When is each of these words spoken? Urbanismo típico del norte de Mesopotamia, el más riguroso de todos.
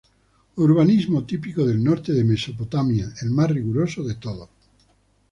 Urbanismo 0.57 1.21
típico 1.27 1.63
del 1.63 1.83
norte 1.83 2.11
de 2.11 2.23
Mesopotamia, 2.23 3.13
el 3.21 3.29
más 3.29 3.51
riguroso 3.51 4.01
de 4.03 4.15
todos. 4.15 4.49